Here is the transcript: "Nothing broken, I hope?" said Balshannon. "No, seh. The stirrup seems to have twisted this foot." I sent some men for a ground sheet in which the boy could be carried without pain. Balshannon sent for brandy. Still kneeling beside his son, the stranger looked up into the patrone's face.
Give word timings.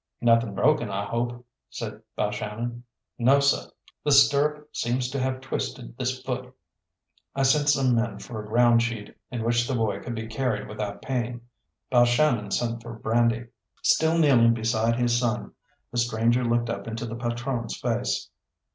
"Nothing 0.19 0.55
broken, 0.55 0.89
I 0.89 1.05
hope?" 1.05 1.45
said 1.69 2.01
Balshannon. 2.17 2.81
"No, 3.19 3.39
seh. 3.39 3.67
The 4.03 4.11
stirrup 4.11 4.75
seems 4.75 5.11
to 5.11 5.19
have 5.19 5.41
twisted 5.41 5.95
this 5.95 6.23
foot." 6.23 6.51
I 7.35 7.43
sent 7.43 7.69
some 7.69 7.93
men 7.93 8.17
for 8.17 8.41
a 8.43 8.47
ground 8.47 8.81
sheet 8.81 9.15
in 9.29 9.43
which 9.43 9.67
the 9.67 9.75
boy 9.75 9.99
could 9.99 10.15
be 10.15 10.25
carried 10.25 10.67
without 10.67 11.03
pain. 11.03 11.41
Balshannon 11.91 12.49
sent 12.49 12.81
for 12.81 12.93
brandy. 12.93 13.49
Still 13.83 14.17
kneeling 14.17 14.55
beside 14.55 14.95
his 14.95 15.19
son, 15.19 15.53
the 15.91 15.99
stranger 15.99 16.43
looked 16.43 16.71
up 16.71 16.87
into 16.87 17.05
the 17.05 17.13
patrone's 17.15 17.77
face. 17.77 18.27